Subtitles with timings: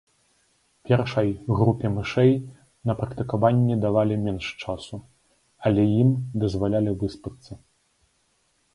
[0.91, 1.27] Першай
[1.59, 2.31] групе мышэй
[2.91, 4.95] на практыкаванні давалі менш часу,
[5.69, 7.51] але ім дазвалялі выспацца.